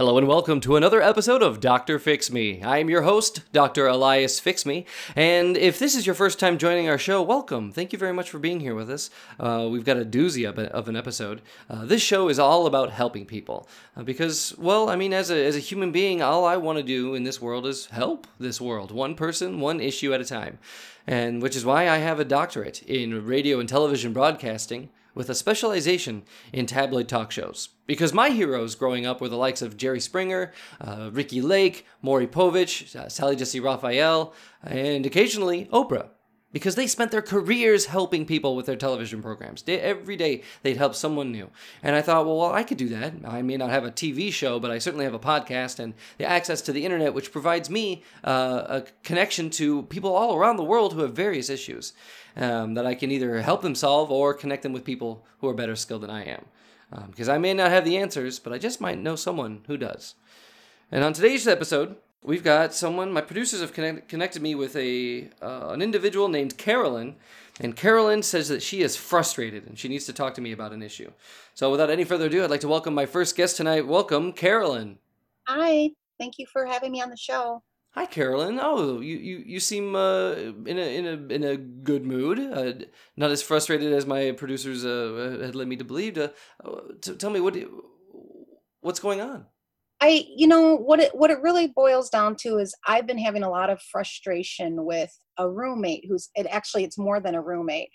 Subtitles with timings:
[0.00, 1.98] Hello and welcome to another episode of Dr.
[1.98, 2.62] Fix Me.
[2.62, 3.86] I am your host, Dr.
[3.86, 7.70] Elias Fix Me, and if this is your first time joining our show, welcome.
[7.70, 9.10] Thank you very much for being here with us.
[9.38, 11.42] Uh, we've got a doozy of, of an episode.
[11.68, 15.44] Uh, this show is all about helping people uh, because, well, I mean, as a,
[15.44, 18.58] as a human being, all I want to do in this world is help this
[18.58, 20.58] world, one person, one issue at a time.
[21.06, 24.88] And which is why I have a doctorate in radio and television broadcasting
[25.20, 27.68] with a specialization in tabloid talk shows.
[27.86, 32.26] Because my heroes growing up were the likes of Jerry Springer, uh, Ricki Lake, Maury
[32.26, 36.08] Povich, uh, Sally Jessy Raphael, and occasionally Oprah.
[36.52, 39.62] Because they spent their careers helping people with their television programs.
[39.68, 41.50] Every day they'd help someone new.
[41.80, 43.14] And I thought, well, well, I could do that.
[43.24, 46.24] I may not have a TV show, but I certainly have a podcast and the
[46.24, 50.64] access to the internet, which provides me uh, a connection to people all around the
[50.64, 51.92] world who have various issues
[52.36, 55.54] um, that I can either help them solve or connect them with people who are
[55.54, 56.44] better skilled than I am.
[57.06, 59.76] Because um, I may not have the answers, but I just might know someone who
[59.76, 60.16] does.
[60.90, 63.12] And on today's episode, we've got someone.
[63.12, 67.16] My producers have connect, connected me with a uh, an individual named Carolyn,
[67.60, 70.72] and Carolyn says that she is frustrated and she needs to talk to me about
[70.72, 71.10] an issue.
[71.54, 73.86] So, without any further ado, I'd like to welcome my first guest tonight.
[73.86, 74.98] Welcome, Carolyn.
[75.46, 75.90] Hi.
[76.18, 77.62] Thank you for having me on the show.
[77.92, 78.60] Hi, Carolyn.
[78.62, 82.38] Oh, you you, you seem uh, in a in a in a good mood.
[82.38, 82.84] Uh,
[83.16, 86.14] not as frustrated as my producers uh, had led me to believe.
[86.14, 86.32] To,
[86.64, 87.56] uh, to tell me what
[88.80, 89.46] what's going on.
[90.00, 93.42] I you know what it what it really boils down to is I've been having
[93.42, 97.90] a lot of frustration with a roommate who's it actually it's more than a roommate.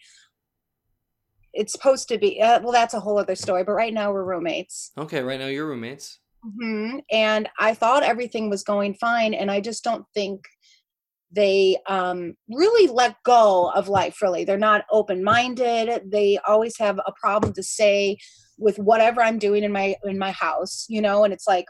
[1.53, 4.23] It's supposed to be uh, well that's a whole other story, but right now we're
[4.23, 4.91] roommates.
[4.97, 6.19] Okay, right now you're roommates.
[6.45, 6.99] Mm-hmm.
[7.11, 10.45] And I thought everything was going fine, and I just don't think
[11.31, 14.21] they um, really let go of life.
[14.21, 16.11] Really, they're not open-minded.
[16.11, 18.17] They always have a problem to say
[18.57, 21.23] with whatever I'm doing in my in my house, you know.
[21.23, 21.65] And it's like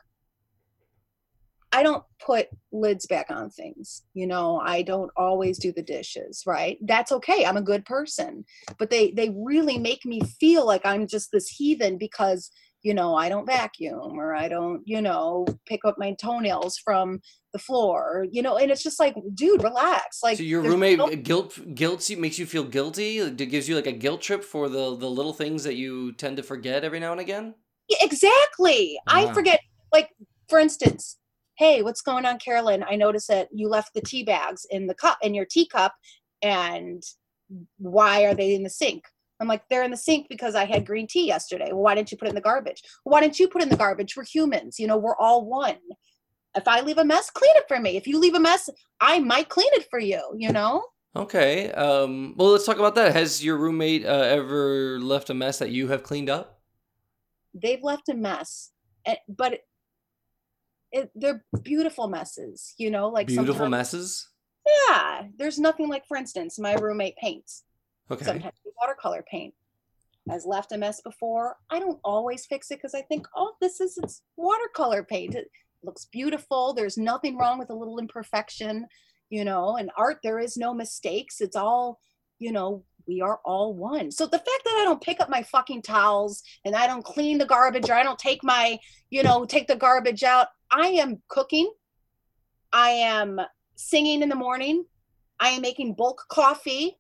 [1.75, 4.62] I don't put lids back on things, you know.
[4.63, 6.78] I don't always do the dishes, right?
[6.81, 7.46] That's okay.
[7.46, 8.46] I'm a good person,
[8.80, 12.50] but they they really make me feel like I'm just this heathen because
[12.81, 17.19] you know, I don't vacuum or I don't, you know, pick up my toenails from
[17.52, 20.19] the floor, you know, and it's just like, dude, relax.
[20.22, 23.18] Like, so your roommate no- guilt guilt makes you feel guilty.
[23.18, 26.38] It gives you like a guilt trip for the the little things that you tend
[26.38, 27.56] to forget every now and again.
[27.90, 29.00] Yeah, exactly.
[29.07, 29.62] I forget.
[29.92, 30.09] Like,
[30.47, 31.18] for instance,
[31.58, 32.84] hey, what's going on, Carolyn?
[32.90, 35.94] I noticed that you left the tea bags in the cup in your teacup,
[36.42, 37.04] and
[37.78, 39.06] why are they in the sink?
[39.40, 41.68] I'm like, they're in the sink because I had green tea yesterday.
[41.68, 42.82] Well, why didn't you put it in the garbage?
[43.04, 44.16] why didn't you put it in the garbage?
[44.16, 44.80] We're humans.
[44.80, 45.78] You know, we're all one.
[46.56, 47.98] If I leave a mess, clean it for me.
[47.98, 48.70] If you leave a mess,
[49.02, 50.86] I might clean it for you, you know?
[51.16, 51.72] Okay.
[51.72, 53.14] Um, well, let's talk about that.
[53.14, 56.62] Has your roommate uh, ever left a mess that you have cleaned up?
[57.54, 58.72] They've left a mess,
[59.06, 59.60] eh, but
[60.91, 63.09] it, they're beautiful messes, you know?
[63.09, 64.29] Like beautiful messes?
[64.90, 65.23] Yeah.
[65.38, 67.63] There's nothing like, for instance, my roommate paints
[68.12, 68.25] Okay.
[68.25, 69.53] Sometimes watercolor paint
[70.29, 71.56] has left a mess before.
[71.69, 75.35] I don't always fix it because I think, oh, this is it's watercolor paint.
[75.35, 75.50] It
[75.84, 76.74] looks beautiful.
[76.74, 78.88] There's nothing wrong with a little imperfection,
[79.29, 79.78] you know.
[79.78, 81.41] In art, there is no mistakes.
[81.41, 82.00] It's all,
[82.40, 84.12] you know, we are all one.
[84.12, 87.38] So the fact that I don't pick up my fucking towels and I don't clean
[87.38, 88.80] the garbage or I don't take my,
[89.10, 91.72] you know, take the garbage out, I am cooking.
[92.74, 93.40] I am
[93.76, 94.86] singing in the morning.
[95.40, 96.98] I am making bulk coffee.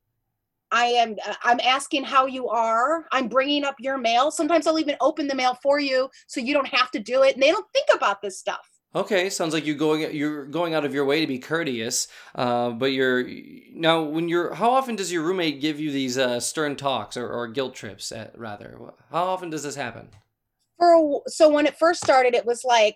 [0.71, 3.05] I am uh, I'm asking how you are.
[3.11, 4.31] I'm bringing up your mail.
[4.31, 7.35] Sometimes I'll even open the mail for you so you don't have to do it.
[7.35, 8.67] And they don't think about this stuff.
[8.95, 12.07] Okay, sounds like you going you're going out of your way to be courteous.
[12.33, 13.27] Uh, but you're
[13.73, 17.27] now when you're how often does your roommate give you these uh, stern talks or,
[17.27, 18.13] or guilt trips?
[18.13, 18.79] At, rather,
[19.11, 20.07] how often does this happen?
[20.79, 22.95] For so when it first started, it was like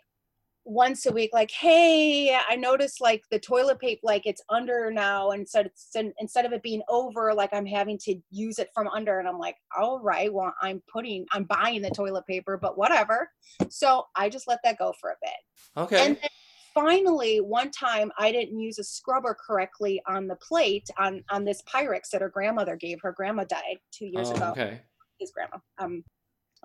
[0.69, 5.31] once a week like hey i noticed like the toilet paper like it's under now
[5.31, 8.87] and so it's instead of it being over like i'm having to use it from
[8.89, 9.17] under.
[9.17, 13.29] And i'm like all right well i'm putting i'm buying the toilet paper but whatever.
[13.69, 15.81] So i just let that go for a bit.
[15.81, 16.05] Okay.
[16.05, 16.29] And then
[16.75, 21.63] finally one time i didn't use a scrubber correctly on the plate on on this
[21.63, 23.11] pyrex that her grandmother gave her.
[23.11, 24.51] Grandma died two years oh, ago.
[24.51, 24.81] okay.
[25.19, 26.03] His grandma um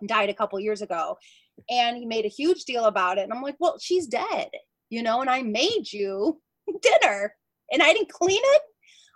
[0.06, 1.16] died a couple years ago
[1.70, 3.22] and he made a huge deal about it.
[3.22, 4.48] And i'm like well she's dead
[4.90, 6.40] you know and i made you
[6.82, 7.34] dinner
[7.70, 8.62] and i didn't clean it?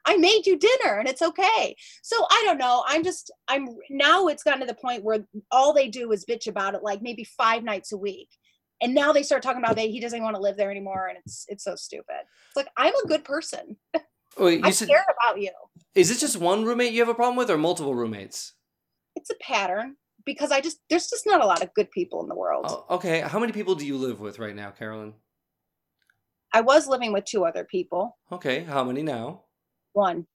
[0.07, 1.77] I made you dinner and it's okay.
[2.03, 2.83] So i don't know.
[2.87, 6.47] I'm just i'm now it's gotten to the point where all they do is bitch
[6.47, 8.29] about it like maybe five nights a week.
[8.81, 11.19] And now they start talking about that he doesn't want to live there anymore and
[11.19, 12.23] it's it's so stupid.
[12.47, 13.77] It's like i'm a good person.
[14.39, 15.51] Wait, i said, care about you.
[15.95, 18.55] Is this just one roommate you have a problem with or multiple roommates?
[19.15, 22.29] It's a pattern because I just there's just not a lot of good people in
[22.29, 22.67] the world.
[22.69, 23.20] Oh, okay.
[23.20, 25.15] How many people do you live with right now, Carolyn?
[26.53, 28.17] I was living with two other people.
[28.32, 28.65] Okay.
[28.65, 29.43] How many now?
[29.93, 30.26] One,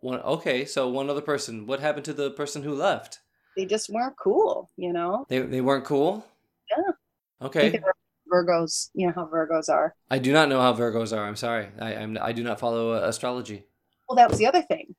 [0.00, 0.20] One.
[0.20, 0.64] Okay.
[0.64, 1.66] So one other person.
[1.66, 3.20] What happened to the person who left?
[3.56, 5.24] they just weren't cool, you know.
[5.28, 6.24] They they weren't cool.
[6.70, 7.46] Yeah.
[7.46, 7.80] Okay.
[8.32, 9.94] Virgos, you know how Virgos are.
[10.10, 11.24] I do not know how Virgos are.
[11.24, 11.68] I'm sorry.
[11.80, 13.64] I I'm, I do not follow uh, astrology.
[14.08, 14.94] Well, that was the other thing,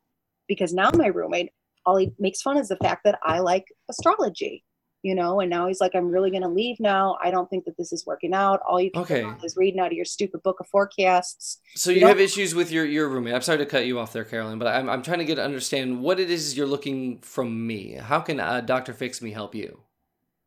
[0.47, 1.51] because now my roommate,
[1.87, 4.65] all he makes fun is the fact that I like astrology,
[5.03, 7.17] you know, and now he's like, I'm really gonna leave now.
[7.23, 8.59] I don't think that this is working out.
[8.67, 9.21] All you can Okay.
[9.21, 11.61] do is reading out of your stupid book of forecasts.
[11.75, 13.33] So You you have issues with your, your roommate.
[13.33, 15.43] I'm sorry to cut you off there, Carolyn, but I'm, I'm trying to get to
[15.45, 17.93] understand what it is you're looking from me.
[17.93, 18.93] How can uh, Dr.
[18.93, 19.79] Fix Me help you?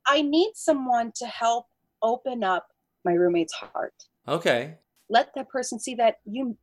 [0.06, 1.69] I need someone to help
[2.02, 2.66] open up
[3.06, 3.94] my roommate's heart.
[4.28, 4.75] Okay.
[5.08, 6.58] Let that person see that you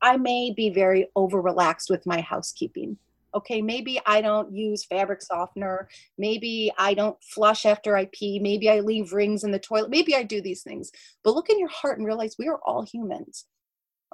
[0.00, 2.96] I may be very over relaxed with my housekeeping.
[3.34, 5.88] Okay, maybe I don't use fabric softener.
[6.18, 8.38] Maybe I don't flush after I pee.
[8.38, 9.90] Maybe I leave rings in the toilet.
[9.90, 10.90] Maybe I do these things.
[11.24, 13.46] But look in your heart and realize we are all humans.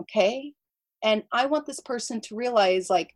[0.00, 0.52] Okay?
[1.02, 3.14] And I want this person to realize like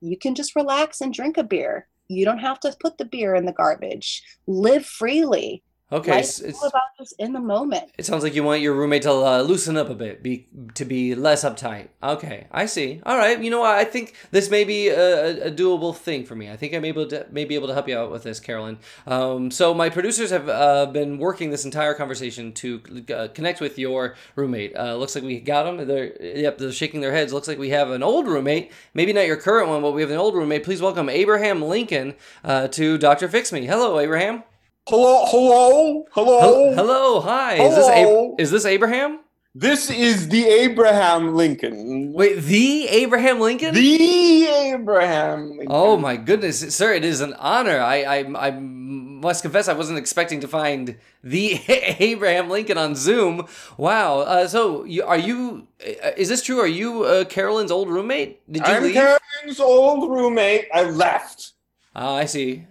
[0.00, 1.88] you can just relax and drink a beer.
[2.08, 4.22] You don't have to put the beer in the garbage.
[4.46, 5.62] Live freely.
[5.92, 6.12] Okay.
[6.12, 7.84] Life It's, all about just in the moment.
[7.98, 10.84] it sounds like you want your roommate to uh, loosen up a bit, be to
[10.84, 11.88] be less uptight.
[12.02, 13.00] Okay, I see.
[13.04, 13.40] All right.
[13.40, 13.76] You know what?
[13.76, 16.50] I think this may be a, a- a doable thing for me.
[16.50, 18.78] I think I'm able to may be able to help you out with this, Carolyn.
[19.06, 22.80] Um, so my producers have uh, been working this entire conversation to
[23.14, 24.74] uh, connect with your roommate.
[24.76, 25.86] Uh, looks like we got them.
[25.86, 26.58] They're yep.
[26.58, 27.32] They're shaking their heads.
[27.32, 28.72] Looks like we have an old roommate.
[28.94, 30.64] Maybe not your current one, but we have an old roommate.
[30.64, 33.66] Please welcome Abraham Lincoln uh, to Doctor Fix Me.
[33.66, 34.42] Hello, Abraham.
[34.86, 36.74] Hello, hello, hello.
[36.74, 37.20] Hello.
[37.20, 37.54] Hi.
[37.54, 39.20] Is this Ab- is this Abraham?
[39.54, 42.12] This is the Abraham Lincoln.
[42.12, 43.72] Wait, the Abraham Lincoln?
[43.74, 45.68] The Abraham Lincoln.
[45.70, 46.92] Oh my goodness, sir!
[46.92, 47.78] It is an honor.
[47.80, 51.62] I, I, I must confess, I wasn't expecting to find the
[51.98, 53.46] Abraham Lincoln on Zoom.
[53.78, 54.18] Wow.
[54.20, 55.66] Uh, so, you, are you?
[55.82, 56.60] uh, Is this true?
[56.60, 58.42] Are you uh, Carolyn's old roommate?
[58.52, 58.92] Did you I'm leave?
[58.94, 60.66] Karen's old roommate.
[60.74, 61.52] I left.
[61.96, 62.66] Ah, I see.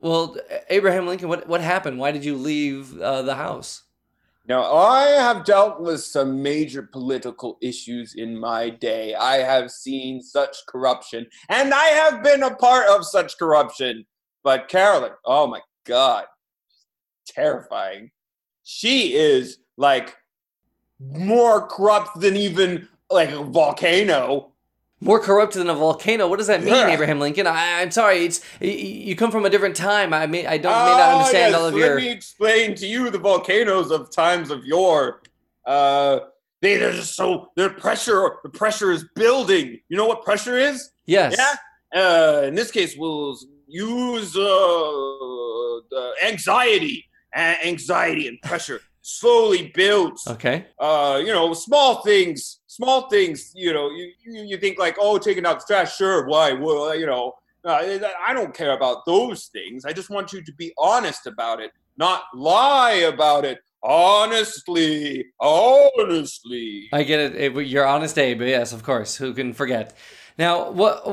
[0.00, 0.36] Well,
[0.70, 1.98] Abraham Lincoln, what what happened?
[1.98, 3.82] Why did you leave uh, the house?
[4.46, 9.14] Now, I have dealt with some major political issues in my day.
[9.14, 14.06] I have seen such corruption, and I have been a part of such corruption.
[14.42, 16.24] But Carolyn, oh my God,
[17.26, 18.10] terrifying.
[18.64, 20.16] She is like
[20.98, 24.52] more corrupt than even like a volcano.
[25.02, 26.28] More corrupt than a volcano.
[26.28, 26.88] What does that mean, Yeah.
[26.88, 27.46] Abraham Lincoln?
[27.46, 28.24] I, I'm sorry.
[28.26, 30.12] It's you come from a different time.
[30.12, 31.94] I may I don't may not Ah, understand yes, all of let your.
[31.94, 35.22] Let me explain to you the volcanoes of times of yore.
[35.64, 36.20] Uh,
[36.60, 38.36] they, they're just so their pressure.
[38.42, 39.80] The pressure is building.
[39.88, 40.90] You know what pressure is?
[41.06, 41.34] Yes.
[41.38, 41.54] Yeah.
[42.00, 45.80] Uh, in this case, we'll use uh,
[46.26, 47.06] anxiety.
[47.34, 50.26] Anxiety and pressure slowly builds.
[50.26, 50.66] Okay.
[50.78, 52.59] Uh, you know, small things.
[52.70, 53.50] Small things.
[53.52, 55.96] You know, you you, think like, oh, taking out the trash.
[55.96, 56.28] Sure.
[56.28, 56.52] Why?
[56.52, 57.34] Well, you know.
[57.64, 59.84] Uh, I don't care about those things.
[59.84, 63.58] I just want you to be honest about it, not lie about it.
[63.82, 66.88] Honestly, honestly.
[66.92, 67.34] I get it.
[67.34, 67.66] it.
[67.66, 68.42] You're honest, Abe.
[68.42, 69.16] Yes, of course.
[69.16, 69.96] Who can forget?
[70.38, 71.04] Now, what?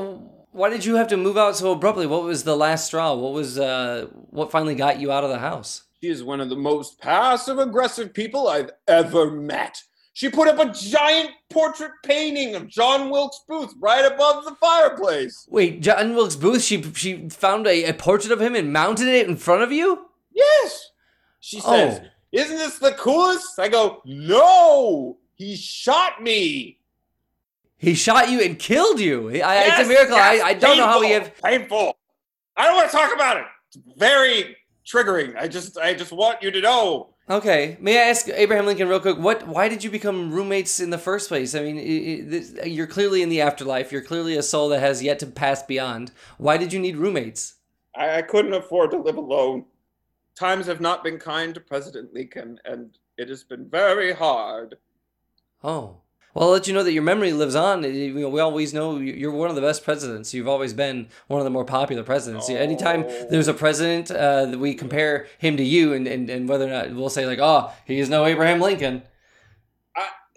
[0.52, 2.06] Why did you have to move out so abruptly?
[2.06, 3.14] What was the last straw?
[3.14, 3.58] What was?
[3.58, 5.82] Uh, what finally got you out of the house?
[6.00, 9.82] She is one of the most passive aggressive people I've ever met.
[10.18, 15.46] She put up a giant portrait painting of John Wilkes Booth right above the fireplace.
[15.48, 16.64] Wait, John Wilkes Booth.
[16.64, 20.06] She she found a, a portrait of him and mounted it in front of you.
[20.32, 20.90] Yes.
[21.38, 21.72] She oh.
[21.72, 22.08] says, Oh.
[22.32, 23.60] Isn't this the coolest?
[23.60, 26.80] I go, No, he shot me.
[27.76, 29.28] He shot you and killed you.
[29.40, 30.16] I, it's a miracle.
[30.16, 31.96] yes, I, I don't know how we have Painful.
[32.56, 33.44] I don't want to talk about it.
[33.68, 35.36] It's very triggering.
[35.36, 37.14] I just, I just want you to know.
[37.30, 39.18] Okay, may I ask Abraham Lincoln real quick?
[39.18, 39.46] What?
[39.46, 41.54] Why did you become roommates in the first place?
[41.54, 43.92] I mean, i i this, you're clearly in the afterlife.
[43.92, 46.10] You're clearly a soul that has yet to pass beyond.
[46.38, 47.56] Why did you need roommates?
[47.94, 49.66] I, I couldn't afford to live alone.
[50.36, 54.76] Times have not been kind to President Lincoln, and it has been very hard.
[55.62, 55.98] Oh.
[56.38, 57.82] Well, I'll let you know that your memory lives on.
[57.82, 60.32] We always know you- you're one of the best presidents.
[60.32, 62.48] You've always been one of the more popular presidents.
[62.48, 63.26] Anytime Oh.
[63.28, 66.70] there's a president, uh, that we compare him to you, and, and, and whether or
[66.70, 69.02] not we'll say like, oh, he is no Abraham Lincoln.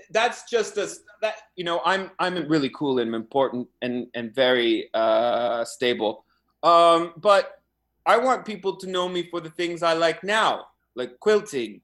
[0.10, 0.90] That's just a
[1.22, 1.80] that you know.
[1.86, 6.26] I'm I'm really cool and important and and very uh, stable.
[6.64, 7.62] Um, but
[8.06, 10.66] I want people to know me for the things I like now,
[10.96, 11.80] like quilting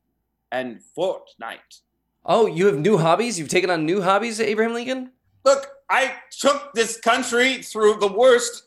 [0.52, 1.84] and Fortnite.
[2.28, 3.40] Oh, you have new hobbies.
[3.40, 5.12] You've taken on new hobbies, Abraham Lincoln.
[5.46, 8.64] Look, I took this country through the worst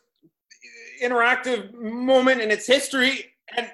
[1.03, 3.27] interactive moment in its history,
[3.57, 3.71] and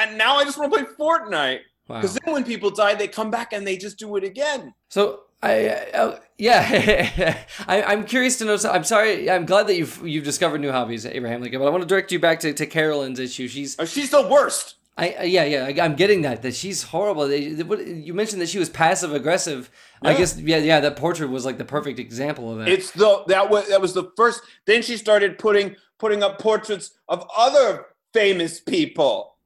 [0.00, 1.60] and now I just want to play Fortnite.
[1.88, 1.96] Wow.
[2.00, 4.74] Because then when people die, they come back and they just do it again.
[4.90, 8.56] So I, uh, yeah, I, I'm curious to know.
[8.58, 9.30] so- I'm sorry.
[9.30, 11.60] I'm glad that you've you've discovered new hobbies, Abraham Lincoln.
[11.60, 13.48] But I want to direct you back to, to Carolyn's issue.
[13.48, 14.74] She's, Oh, she's the worst.
[14.98, 15.64] I, yeah, yeah.
[15.66, 17.28] I, I'm getting that that she's horrible.
[17.28, 19.70] They, they- what, you mentioned that she was passive aggressive.
[20.02, 20.80] I guess yeah, yeah.
[20.80, 22.68] That portrait was like the perfect example of that.
[22.68, 24.42] It's the that was that was the first.
[24.66, 29.36] Then she started putting putting up portraits of other famous people.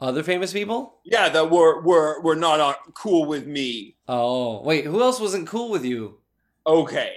[0.00, 0.98] Other famous people.
[1.02, 3.96] Yeah, that were were were not on, cool with me.
[4.06, 6.18] Oh wait, who else wasn't cool with you?
[6.66, 7.16] Okay,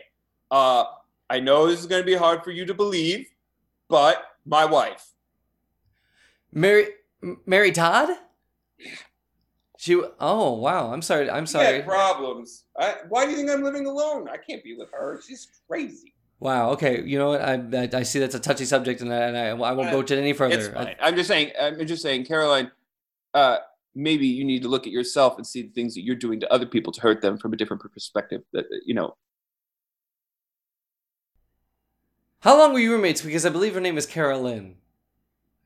[0.50, 0.86] uh,
[1.30, 3.28] I know this is going to be hard for you to believe,
[3.90, 5.06] but my wife.
[6.54, 6.88] Mary
[7.46, 8.10] Mary Todd.
[9.78, 10.02] She.
[10.20, 10.92] Oh wow.
[10.94, 11.30] I'm sorry.
[11.30, 11.82] I'm sorry.
[11.82, 12.66] problems.
[12.78, 14.30] I, why do you think I'm living alone?
[14.30, 15.20] I can't be with her.
[15.28, 16.14] She's crazy.
[16.40, 16.72] Wow.
[16.72, 17.04] Okay.
[17.04, 17.42] You know what?
[17.42, 19.92] I I, I see that's a touchy subject, and I, and I, I won't Uh,
[19.92, 20.72] broach it any further.
[20.72, 20.96] Fine.
[21.00, 21.52] I'm just saying.
[21.60, 22.72] I'm just saying, Caroline.
[23.34, 23.58] Uh,
[23.96, 26.52] maybe you need to look at yourself and see the things that you're doing to
[26.52, 28.42] other people to hurt them from a different perspective.
[28.54, 29.16] That you know.
[32.42, 33.22] How long were you roommates?
[33.22, 34.78] Because I believe her name is Carolyn.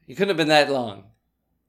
[0.07, 1.05] You couldn't have been that long.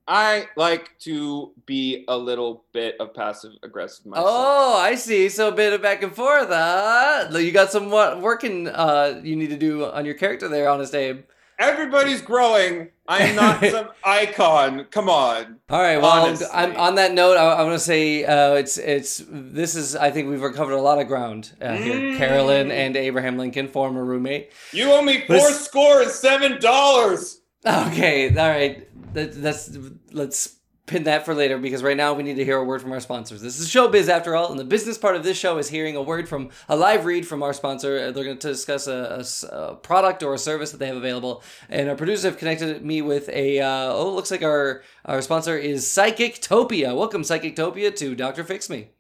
[0.09, 4.27] I like to be a little bit of passive aggressive myself.
[4.29, 5.29] Oh, I see.
[5.29, 7.29] So a bit of back and forth, huh?
[7.33, 10.95] You got some what working uh you need to do on your character there, honest
[10.95, 11.23] Abe.
[11.59, 12.91] Everybody's growing.
[13.09, 14.85] I am not some icon.
[14.91, 15.57] Come on.
[15.71, 15.97] All right.
[15.97, 16.37] Well.
[16.53, 20.11] I'm, on that note, I, I want to say uh, it's it's this is I
[20.11, 21.95] think we've recovered a lot of ground uh, here.
[21.95, 22.19] Mm.
[22.19, 24.53] Carolyn and Abraham Lincoln, former roommate.
[24.73, 27.41] You owe me four it's- score and seven dollars.
[27.67, 28.89] Okay, all right.
[29.15, 29.77] That, that's
[30.13, 30.57] let's
[30.87, 33.01] pin that for later because right now we need to hear a word from our
[33.01, 33.43] sponsors.
[33.43, 36.03] This is Showbiz after all, and the business part of this show is hearing a
[36.03, 37.99] word from a live read from our sponsor.
[37.99, 41.89] Uh, They're going to discuss a product or a service that they have available, and
[41.89, 43.59] our producers have connected me with a.
[43.59, 46.95] Uh, oh, it looks like our our sponsor is Psychictopia.
[46.95, 48.91] Welcome, Psychictopia to Doctor Fix Me.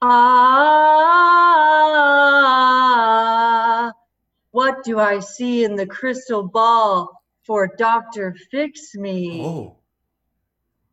[0.00, 0.12] Ah,
[4.52, 8.36] what do I see in the crystal ball for Dr.
[8.50, 9.40] Fix Me?
[9.42, 9.76] Oh,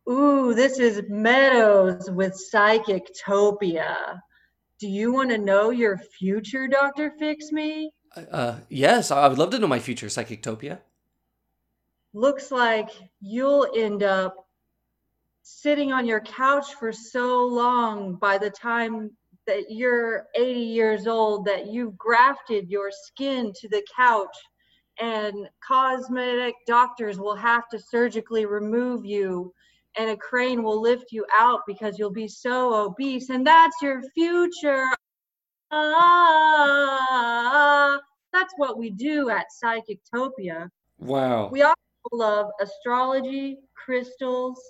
[0.09, 4.19] Ooh, this is Meadows with Psychictopia.
[4.79, 7.11] Do you want to know your future, Dr.
[7.19, 7.91] Fix Me?
[8.31, 10.79] uh, yes, I would love to know my future, Psychictopia.
[12.13, 12.89] Looks like
[13.21, 14.47] you'll end up
[15.43, 19.11] sitting on your couch for so long by the time
[19.45, 24.35] that you're 80 years old that you've grafted your skin to the couch
[24.99, 29.53] and cosmetic doctors will have to surgically remove you
[29.97, 34.01] and a crane will lift you out because you'll be so obese and that's your
[34.13, 34.85] future
[35.71, 37.09] ah,
[38.33, 41.49] that's what we do at psychictopia Wow.
[41.49, 41.75] we also
[42.11, 44.61] love astrology, crystals,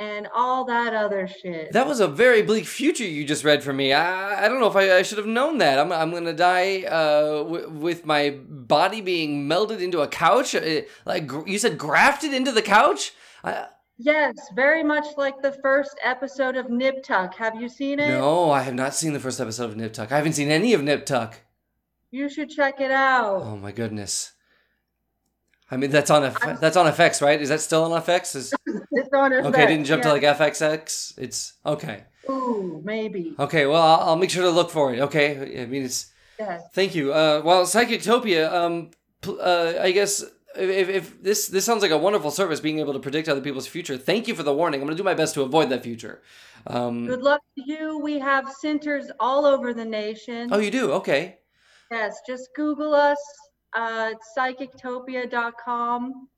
[0.00, 1.72] and all that other shit.
[1.72, 3.92] That was a very bleak future you just read for me.
[3.92, 5.78] I, I don't know if I, I should have known that.
[5.78, 10.54] I'm, I'm gonna die uh, w- with my body being melded into a couch.
[10.54, 13.12] Uh, like gr- you said, grafted into the couch.
[13.44, 13.66] I,
[13.98, 17.34] yes, very much like the first episode of Nip Tuck.
[17.34, 18.08] Have you seen it?
[18.08, 20.10] no, I have not seen the first episode of Nip Tuck.
[20.10, 21.40] I haven't seen any of Nip Tuck.
[22.10, 23.42] You should check it out.
[23.42, 24.32] Oh my goodness.
[25.70, 27.40] I mean, that's on F- that's on FX, right?
[27.40, 28.34] Is that still on FX?
[28.36, 28.52] Is,
[28.92, 29.44] It's on FX.
[29.46, 31.18] okay, didn't jump to like FXX.
[31.18, 32.04] It's okay.
[32.28, 33.34] Ooh, maybe.
[33.38, 35.00] Okay, well, I'll, I'll make sure to look for it.
[35.00, 36.62] Okay, I mean, it's Yes.
[36.72, 37.12] Thank you.
[37.12, 38.50] Uh, well, Psychictopia.
[38.50, 38.90] um,
[39.28, 40.22] uh, I guess
[40.56, 43.66] if, if this this sounds like a wonderful service, being able to predict other people's
[43.66, 43.98] future.
[43.98, 44.80] Thank you for the warning.
[44.80, 46.22] I'm going to do my best to avoid that future.
[46.66, 47.98] Um, Good luck to you.
[47.98, 50.48] We have centers all over the nation.
[50.50, 50.92] oh, you do?
[50.92, 51.38] Okay.
[51.90, 53.18] Yes, just Google us,
[53.74, 56.28] uh, psychictopia.com.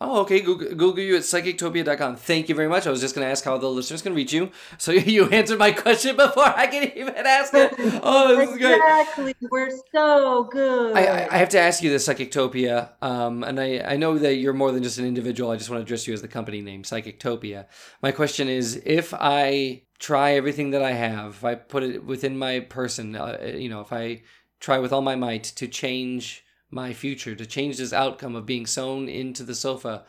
[0.00, 0.38] Oh, okay.
[0.38, 2.14] Google, Google you at psychictopia.com.
[2.14, 2.86] Thank you very much.
[2.86, 4.50] I was just going to ask how the listeners can reach you.
[4.78, 7.74] So you answered my question before I can even ask it.
[8.04, 8.74] Oh, this is great.
[8.76, 9.34] Exactly.
[9.50, 10.96] We're so good.
[10.96, 14.36] I, I- I have to ask you this, Psychictopia, um, and I, I know that
[14.36, 15.50] you're more than just an individual.
[15.50, 17.66] I just want to address you as the company name, Psychictopia.
[18.00, 22.38] My question is, if I try everything that I have, if I put it within
[22.38, 24.22] my person, uh, you know, if I
[24.60, 28.66] try with all my might to change my future, to change this outcome of being
[28.66, 30.04] sewn into the sofa,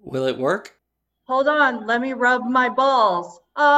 [0.00, 0.76] will it work?
[1.26, 3.40] Hold on, let me rub my balls.
[3.56, 3.74] Ah,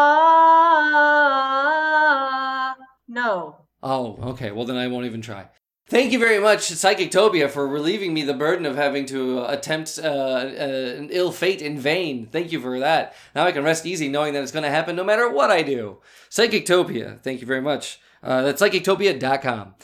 [3.08, 3.56] no.
[3.82, 4.50] Oh, okay.
[4.50, 5.48] Well, then I won't even try.
[5.88, 10.00] Thank you very much, Psychictopia, for relieving me the burden of having to uh, attempt
[10.02, 12.26] uh, uh, an ill fate in vain.
[12.26, 13.14] Thank you for that.
[13.36, 15.62] Now I can rest easy knowing that it's going to happen no matter what I
[15.62, 15.98] do.
[16.28, 18.00] Psychictopia, thank you very much.
[18.20, 19.76] Uh, that's psychictopia.com.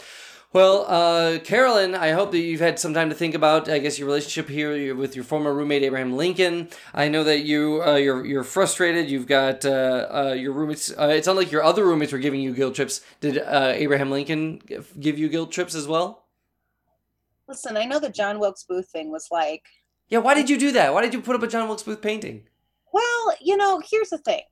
[0.54, 3.98] Well, uh, Carolyn, I hope that you've had some time to think about, I guess,
[3.98, 6.68] your relationship here with your former roommate Abraham Lincoln.
[6.92, 9.08] I know that you uh, you're you're frustrated.
[9.08, 10.90] You've got uh, uh, your roommates.
[10.90, 13.00] Uh, it sounds like your other roommates were giving you guilt trips.
[13.20, 14.60] Did uh, Abraham Lincoln
[15.00, 16.26] give you guilt trips as well?
[17.48, 19.62] Listen, I know the John Wilkes Booth thing was like,
[20.10, 20.18] Yeah.
[20.18, 20.92] Why did you do that?
[20.92, 22.44] Why did you put up a John Wilkes Booth painting?
[22.92, 24.42] well, you know, here's the thing.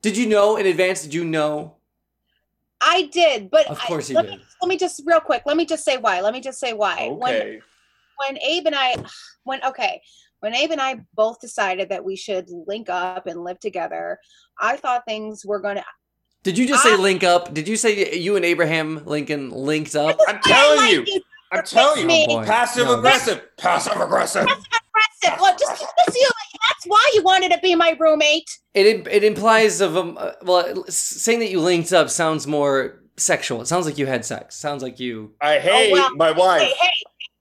[0.00, 1.02] Did you know in advance?
[1.02, 1.76] Did you know?
[2.86, 4.32] I did, but Of I- course you let did.
[4.38, 5.42] Me, let me just real quick.
[5.46, 6.20] Let me just say why.
[6.20, 7.08] Let me just say why.
[7.08, 7.60] When Okay.
[8.18, 8.94] when Abe and I,
[9.44, 10.02] when okay,
[10.40, 14.18] when Abe and I both decided that we should link up and live together,
[14.60, 15.84] I thought things were gonna.
[16.42, 17.54] Did you just say link up?
[17.54, 20.18] Did you say you and Abraham Lincoln linked up?
[20.28, 21.04] I'm telling I you.
[21.06, 21.20] you
[21.52, 22.26] I'm telling you.
[22.28, 22.42] Oh.
[22.44, 22.98] Passive No.
[22.98, 23.56] aggressive.
[23.56, 24.46] Passive aggressive.
[25.22, 25.40] Aggressive.
[25.40, 26.28] Well, just because you.
[26.68, 28.58] That's why you wanted to be my roommate.
[28.74, 33.60] It it implies of um uh, well saying that you linked up sounds more sexual.
[33.60, 34.56] It sounds like you had sex.
[34.56, 35.34] Sounds like you.
[35.40, 36.62] I hate well, my wife.
[36.62, 36.90] Hey, hey,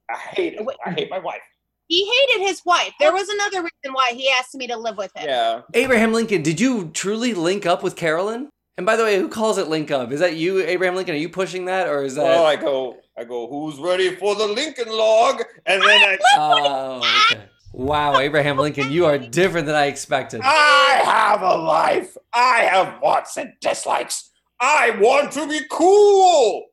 [0.09, 0.67] I hate it.
[0.85, 1.41] I hate my wife.
[1.87, 2.93] he hated his wife.
[2.99, 5.27] There was another reason why he asked me to live with him.
[5.27, 5.61] Yeah.
[5.73, 8.49] Abraham Lincoln, did you truly link up with Carolyn?
[8.77, 10.11] And by the way, who calls it link up?
[10.11, 11.13] Is that you, Abraham Lincoln?
[11.13, 12.23] Are you pushing that, or is that?
[12.23, 13.47] Well, I go, I go.
[13.47, 15.43] Who's ready for the Lincoln log?
[15.67, 16.97] And then I, Oh,
[17.31, 17.43] okay.
[17.73, 20.41] Wow, Abraham Lincoln, you are different than I expected.
[20.43, 22.15] I have a life.
[22.31, 24.29] I have wants and dislikes.
[24.59, 26.65] I want to be cool.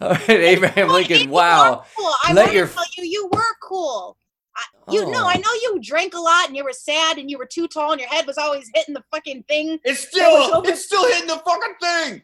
[0.00, 1.28] All right, Abraham Lincoln.
[1.28, 1.80] Wow.
[1.80, 2.12] were Cool.
[2.24, 4.16] I Let want your- to tell you, you were cool.
[4.56, 4.62] I,
[4.92, 5.10] you Oh.
[5.10, 7.68] know, I know you drank a lot and you were sad and you were too
[7.68, 9.78] tall and your head was always hitting the fucking thing.
[9.84, 12.22] It's still, it's still hitting the fucking thing.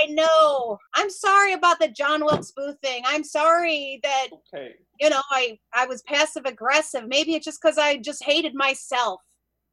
[0.00, 0.78] I know.
[0.94, 3.02] I'm sorry about the John Wilkes Booth thing.
[3.06, 4.74] I'm sorry that Okay.
[5.00, 7.06] you know I I was passive aggressive.
[7.08, 9.20] Maybe it's just because I just hated myself.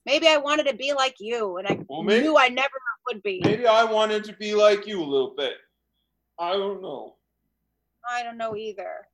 [0.06, 2.74] Maybe I wanted to be like you, and I Well, maybe- knew I never
[3.08, 3.42] would be.
[3.44, 5.54] Maybe I wanted to be like you a little bit.
[6.40, 7.16] I don't know.
[8.10, 9.08] I don't know either.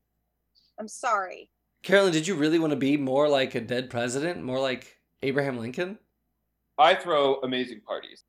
[0.79, 1.50] I'm sorry.
[1.84, 5.58] Carolyn, did you really want to be more like a dead president, more like Abraham
[5.58, 5.97] Lincoln?
[6.78, 8.23] I throw amazing parties.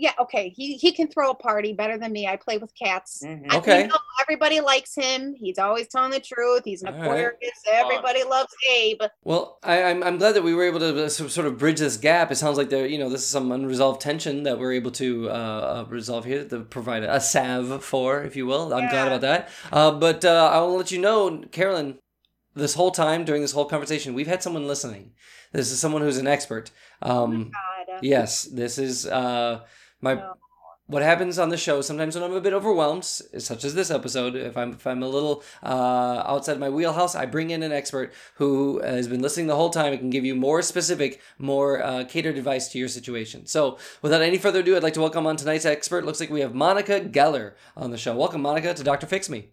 [0.00, 0.48] Yeah, okay.
[0.56, 2.26] He he can throw a party better than me.
[2.26, 3.22] I play with cats.
[3.22, 3.44] Mhm.
[3.50, 3.86] I- we Okay.
[3.86, 5.34] know everybody likes him.
[5.38, 6.62] He's always telling the truth.
[6.64, 7.04] He's an All right.
[7.04, 7.58] Aquarius.
[7.70, 9.02] Everybody loves Abe.
[9.24, 11.98] Well, I, I'm, I'm glad that we were able to uh, sort of bridge this
[11.98, 12.32] gap.
[12.32, 15.28] It sounds like there, you know, this is some unresolved tension that we're able to
[15.28, 18.72] uh, uh, resolve here, to provide a salve for, if you will.
[18.72, 19.50] I'm glad about that.
[19.70, 21.98] Uh, but uh, I will let you know, Carolyn,
[22.54, 25.12] this whole time during this whole conversation, we've had someone listening.
[25.52, 26.70] This is someone who's an expert.
[27.02, 27.98] Um, God.
[28.02, 29.60] yes, this is uh,
[30.00, 30.14] my.
[30.14, 30.34] No.
[30.86, 34.34] What happens on the show sometimes when I'm a bit overwhelmed, such as this episode,
[34.34, 38.12] if I'm if I'm a little uh, outside my wheelhouse, I bring in an expert
[38.34, 42.02] who has been listening the whole time and can give you more specific, more uh,
[42.06, 43.46] catered advice to your situation.
[43.46, 46.04] So, without any further ado, I'd like to welcome on tonight's expert.
[46.04, 48.16] Looks like we have Monica Geller on the show.
[48.16, 49.50] Welcome, Monica, to Doctor Fix Me.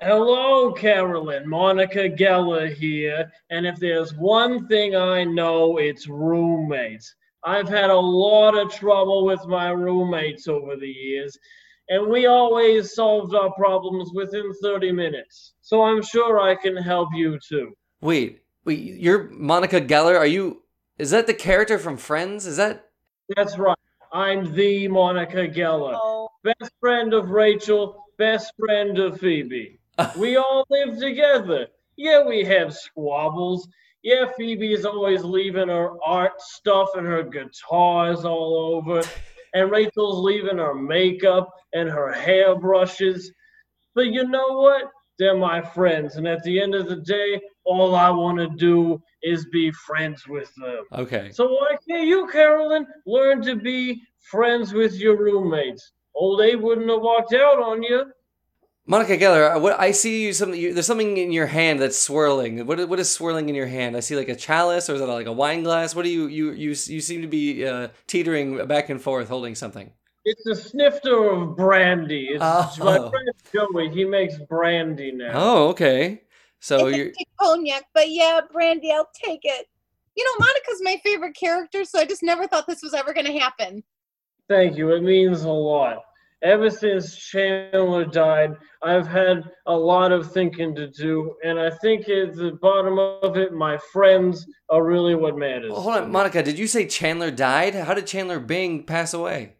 [0.00, 1.48] Hello, Carolyn.
[1.48, 3.30] Monica Geller here.
[3.50, 7.14] And if there's one thing I know, it's roommates.
[7.44, 11.38] I've had a lot of trouble with my roommates over the years,
[11.88, 15.52] and we always solved our problems within 30 minutes.
[15.60, 17.76] So I'm sure I can help you too.
[18.00, 20.16] Wait, wait, you're Monica Geller.
[20.16, 20.62] Are you?
[20.98, 22.46] Is that the character from Friends?
[22.46, 22.86] Is that?
[23.36, 23.76] That's right.
[24.12, 25.98] I'm the Monica Geller.
[26.00, 29.80] Oh, best friend of Rachel, best friend of Phoebe.
[30.16, 31.66] we all live together.
[31.96, 33.68] Yeah, we have squabbles.
[34.04, 39.02] Yeah, Phoebe's always leaving her art stuff and her guitars all over.
[39.54, 43.30] And Rachel's leaving her makeup and her hairbrushes.
[43.94, 44.90] But you know what?
[45.18, 46.16] They're my friends.
[46.16, 50.28] And at the end of the day, all I want to do is be friends
[50.28, 50.84] with them.
[50.92, 51.30] Okay.
[51.32, 55.92] So why can't you, Carolyn, learn to be friends with your roommates?
[56.14, 58.04] Old Abe wouldn't have walked out on you.
[58.86, 60.60] Monica Geller, what I see you something.
[60.60, 62.66] You, there's something in your hand that's swirling.
[62.66, 63.96] What what is swirling in your hand?
[63.96, 65.94] I see like a chalice, or is that like a wine glass?
[65.94, 69.54] What do you you you you seem to be uh, teetering back and forth, holding
[69.54, 69.90] something?
[70.26, 72.28] It's a snifter of brandy.
[72.30, 72.72] It's Oh.
[72.78, 73.88] my friend Joey.
[73.90, 75.32] He makes brandy now.
[75.34, 76.22] Oh, okay.
[76.60, 79.66] So it's you're a cognac, but yeah, Brandy, I'll take it.
[80.16, 83.26] You know, Monica's my favorite character, so I just never thought this was ever going
[83.26, 83.82] to happen.
[84.48, 84.92] Thank you.
[84.94, 86.04] It means a lot.
[86.44, 92.02] Ever since Chandler died, I've had a lot of thinking to do, and I think
[92.02, 95.72] at the bottom of it, my friends are really what matters.
[95.72, 96.42] Well, hold on, Monica.
[96.42, 97.74] Did you say Chandler died?
[97.74, 99.54] How did Chandler Bing pass away?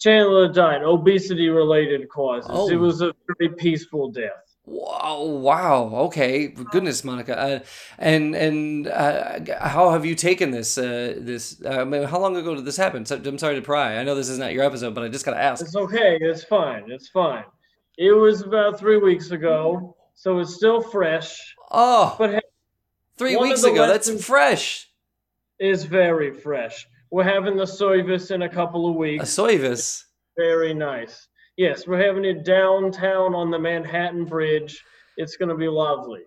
[0.00, 2.50] Chandler died, obesity related causes.
[2.52, 2.70] Oh.
[2.70, 4.43] It was a very peaceful death.
[4.66, 5.22] Wow!
[5.24, 5.90] Wow.
[6.06, 6.46] Okay.
[6.48, 7.38] Goodness, Monica.
[7.38, 7.58] Uh,
[7.98, 10.78] and and uh, how have you taken this?
[10.78, 11.60] Uh, this.
[11.64, 13.04] Uh, I mean, how long ago did this happen?
[13.04, 13.98] So, I'm sorry to pry.
[13.98, 15.62] I know this is not your episode, but I just gotta ask.
[15.62, 16.16] It's okay.
[16.20, 16.90] It's fine.
[16.90, 17.44] It's fine.
[17.98, 21.38] It was about three weeks ago, so it's still fresh,
[21.70, 22.42] Oh, but
[23.18, 23.86] three weeks ago.
[23.86, 24.88] That's fresh.
[25.60, 26.86] is very fresh.
[27.10, 29.22] We're having the service in a couple of weeks.
[29.38, 30.02] A soyvis.
[30.36, 31.28] Very nice.
[31.56, 34.82] Yes, we're having it downtown on the Manhattan Bridge.
[35.16, 36.22] It's going to be lovely.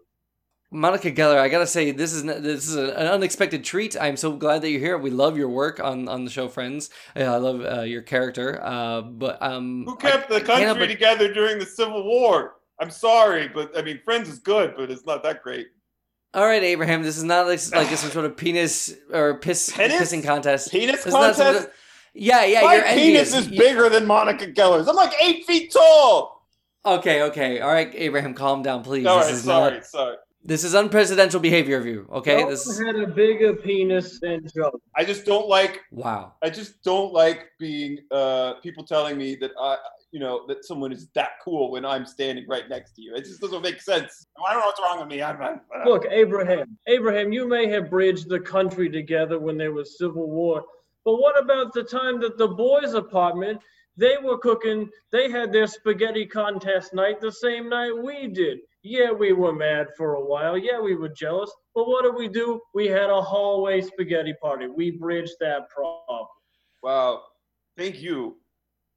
[0.69, 3.95] Monica Geller, I gotta say this is this is an unexpected treat.
[3.99, 4.97] I'm so glad that you're here.
[4.97, 6.89] We love your work on, on the show, Friends.
[7.15, 8.59] Uh, I love uh, your character.
[8.61, 12.55] Uh, but um, Who kept I the can't country but- together during the Civil War?
[12.81, 15.67] I'm sorry, but I mean, Friends is good, but it's not that great.
[16.33, 17.01] All right, Abraham.
[17.01, 20.01] This is not like, like some sort of penis or piss Penis?
[20.01, 20.69] pissing contest.
[20.69, 21.69] Penis This is not some contest?
[22.17, 22.61] Sort of- yeah, yeah.
[22.61, 23.33] My you're penis envious.
[23.35, 24.87] is You- bigger than Monica Geller's.
[24.87, 26.45] I'm like eight feet tall.
[26.85, 27.59] Okay, okay.
[27.59, 29.05] All right, Abraham, calm down, please.
[29.05, 29.85] All this right, is sorry, not.
[29.85, 30.15] sorry.
[30.43, 32.07] This is unpresidential behavior of you.
[32.09, 34.79] Okay, No this is had a bigger penis than Joe.
[34.95, 35.81] I just don't like.
[35.91, 36.35] wow.
[36.41, 39.75] I just don't like being uh, people telling me that I,
[40.11, 43.13] you know, that someone is that cool when I'm standing right next to you.
[43.15, 44.25] It just doesn't make sense.
[44.47, 45.21] I don't know what's wrong with me.
[45.21, 49.73] I'm, I'm, uh, Look, Abraham, Abraham, you may have bridged the country together when there
[49.73, 50.63] was civil war,
[51.07, 53.61] but what about the time that the boys' apartment
[53.95, 54.89] they were cooking?
[55.13, 58.57] They had their spaghetti contest night the same night we did.
[58.83, 60.57] Yeah, we were mad for a while.
[60.57, 61.49] Yeah, we were jealous.
[61.73, 62.59] But what did we do?
[62.73, 64.67] We had a hallway spaghetti party.
[64.67, 66.27] We bridged that problem.
[66.83, 67.21] Wow.
[67.77, 68.35] Thank you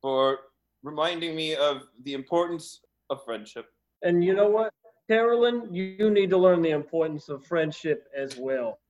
[0.03, 0.38] for
[0.83, 3.66] reminding me of the importance of friendship.
[4.03, 4.75] And you know what,
[5.09, 8.81] Carolyn, you, you need to learn the importance of friendship as well.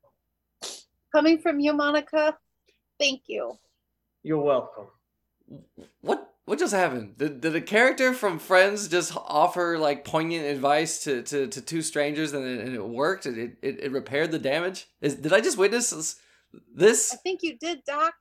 [1.14, 2.38] Coming from you, Monica,
[3.00, 3.58] thank you.
[4.22, 4.86] You're welcome.
[6.02, 7.16] What what just happened?
[7.16, 11.80] Did, did a character from Friends just offer like poignant advice to, to, to two
[11.82, 13.26] strangers and it, and it worked?
[13.26, 14.86] It, it it repaired the damage.
[15.00, 16.16] Is did I just witness this?
[16.74, 17.12] this?
[17.14, 18.14] I think you did, Doc.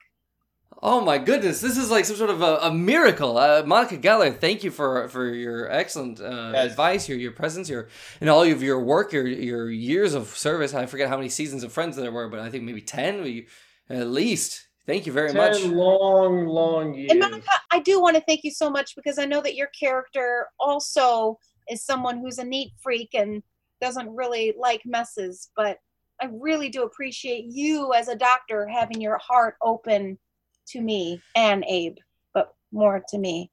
[0.82, 1.60] Oh my goodness!
[1.60, 3.36] This is like some sort of a, a miracle.
[3.36, 6.70] Uh, Monica Geller, thank you for for your excellent uh, Yes.
[6.70, 7.88] advice, your your presence, your
[8.20, 10.72] and all of your work, your your years of service.
[10.72, 13.48] I forget how many seasons of Friends there were, but I think maybe ten, we-
[13.88, 14.68] at least.
[14.90, 15.62] Thank you very Ten much.
[15.62, 17.12] long, long years.
[17.12, 19.68] And Monica, I do want to thank you so much because I know that your
[19.68, 23.40] character also is someone who's a neat freak and
[23.80, 25.50] doesn't really like messes.
[25.54, 25.78] But
[26.20, 30.18] I really do appreciate you as a doctor having your heart open
[30.70, 31.96] to me and Abe,
[32.34, 33.48] but more to me.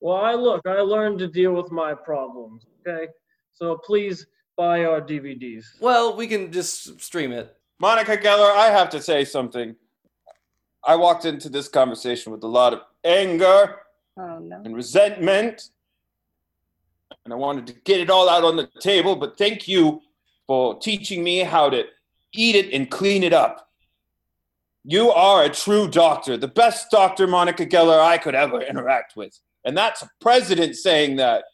[0.00, 3.08] Well, I look, I learned to deal with my problems, okay?
[3.54, 4.26] So please
[4.58, 5.64] buy our DVDs.
[5.80, 7.56] Well, we can just stream it.
[7.80, 9.74] Monica Geller, I have to say something.
[10.86, 13.76] I walked into this conversation with a lot of anger
[14.18, 14.62] Oh no.
[14.64, 15.70] and resentment.
[17.24, 20.00] And I wanted to get it all out on the table, but thank you
[20.46, 21.84] for teaching me how to
[22.32, 23.68] eat it and clean it up.
[24.84, 27.26] You are a true doctor, the best Dr.
[27.26, 29.36] Monica Geller I could ever interact with.
[29.64, 31.44] And that's a president saying that.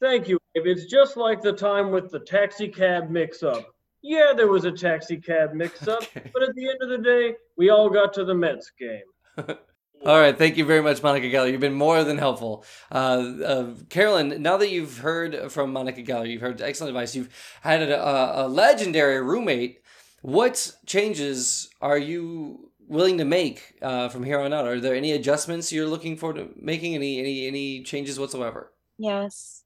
[0.00, 0.66] Thank you, Abe.
[0.66, 3.73] It's just like the time with the taxi cab mix up.
[4.06, 6.30] Yeah, there was a taxi cab mix up, Okay.
[6.34, 9.00] but at the end of the day, we all got to the Mets game.
[10.04, 11.50] All right, thank you very much, Monica Geller.
[11.50, 12.66] You've been more than helpful.
[12.92, 17.16] Uh, uh, Carolyn, now that you've heard from Monica Geller, you've heard excellent advice.
[17.16, 17.30] You've
[17.62, 19.80] had a, a legendary roommate.
[20.20, 24.66] What changes are you willing to make uh, from here on out?
[24.66, 26.94] Are there any adjustments you're looking for to making?
[26.94, 28.74] Any any any changes whatsoever?
[28.98, 29.64] Yes.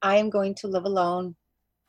[0.00, 1.34] I am going to live alone.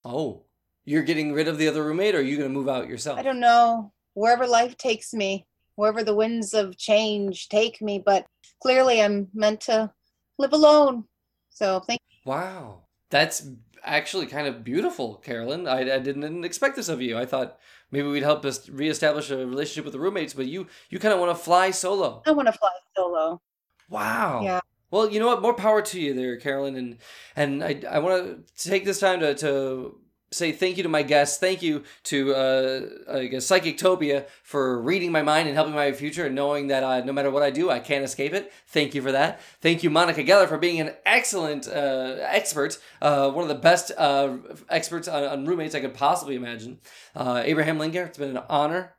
[0.04, 0.43] Oh,
[0.88, 3.19] you're getting rid of the other roommate, or are you going to move out yourself?
[3.19, 3.91] I don't know.
[4.13, 5.45] Wherever life takes me,
[5.76, 8.26] wherever the winds of change take me, but
[8.62, 9.91] clearly I'm meant to
[10.39, 11.04] live alone.
[11.50, 12.32] So thank you.
[12.32, 13.50] Wow, that's
[13.84, 15.67] actually kind of beautiful, Carolyn.
[15.67, 17.17] I, I didn't expect this of you.
[17.17, 17.60] I thought
[17.91, 21.19] maybe we'd help us reestablish a relationship with the roommates, but you you kind of
[21.19, 22.23] want to fly solo.
[22.26, 23.41] I want to fly solo.
[23.89, 24.41] Wow.
[24.41, 24.62] Yeah.
[24.89, 25.41] Well, you know what?
[25.41, 26.78] More power to you there, Carolyn.
[26.78, 26.97] And
[27.36, 30.00] and I, I want to take this time to, to
[30.32, 31.38] say thank you to my guests.
[31.38, 36.68] Thank you to uh, Psychictopia for reading my mind and helping my future and knowing
[36.68, 38.52] that uh, no matter what I do, I can't escape it.
[38.68, 39.40] Thank you for that.
[39.62, 43.92] Thank you, Monica Geller, for being an excellent uh, expert, uh, one of the best
[43.98, 44.38] uh,
[44.70, 46.80] experts on, on roommates I could possibly imagine.
[47.16, 48.96] Uh, Abraham Lincoln, it's been an honor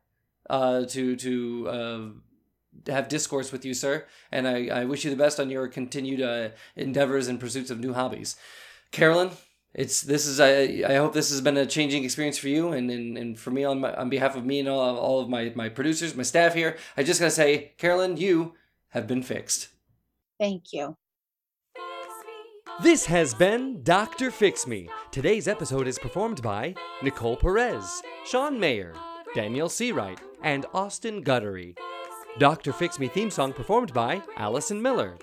[0.49, 5.17] uh, to to uh, have discourse with you, sir, and I, I wish you the
[5.17, 8.37] best on your continued endeavors and pursuits of new hobbies.
[8.93, 9.31] Carolyn,
[9.75, 12.91] it's this is I, I hope this has been a changing experience for you and,
[12.91, 15.53] and, and for me on my, on behalf of me and all, all of my,
[15.55, 16.77] my producers, my staff here.
[16.97, 18.55] I just gotta say, Carolyn, you
[18.89, 19.69] have been fixed.
[20.39, 20.97] Thank you.
[22.81, 24.31] This has been Dr.
[24.31, 24.89] Fix Me.
[25.11, 28.95] Today's episode is performed by Nicole Perez, Sean Mayer,
[29.35, 31.77] Daniel Seawright, and Austin Guttery.
[32.39, 32.73] Dr.
[32.73, 35.19] Fix Me theme song performed by Allison Miller.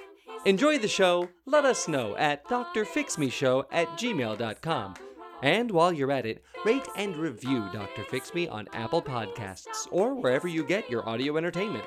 [0.45, 1.27] Enjoy the show?
[1.47, 4.93] Let us know at drfixmeshow at gmail.com.
[5.41, 8.03] And while you're at it, rate and review Dr.
[8.03, 11.85] Fix Me on Apple Podcasts or wherever you get your audio entertainment.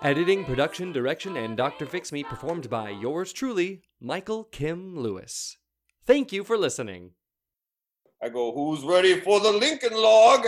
[0.00, 1.86] Editing, production, direction, and Dr.
[1.86, 5.58] Fix Me performed by yours truly, Michael Kim Lewis.
[6.06, 7.14] Thank you for listening.
[8.22, 10.46] I go, who's ready for the Lincoln log?